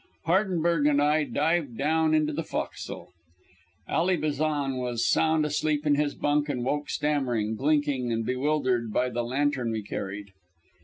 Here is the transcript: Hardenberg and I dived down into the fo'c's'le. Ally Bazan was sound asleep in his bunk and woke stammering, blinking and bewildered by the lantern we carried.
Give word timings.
Hardenberg 0.25 0.87
and 0.87 0.99
I 0.99 1.25
dived 1.25 1.77
down 1.77 2.15
into 2.15 2.33
the 2.33 2.41
fo'c's'le. 2.41 3.09
Ally 3.87 4.15
Bazan 4.15 4.77
was 4.77 5.07
sound 5.07 5.45
asleep 5.45 5.85
in 5.85 5.93
his 5.93 6.15
bunk 6.15 6.49
and 6.49 6.63
woke 6.63 6.89
stammering, 6.89 7.53
blinking 7.53 8.11
and 8.11 8.25
bewildered 8.25 8.91
by 8.91 9.09
the 9.11 9.21
lantern 9.23 9.69
we 9.71 9.83
carried. 9.83 10.31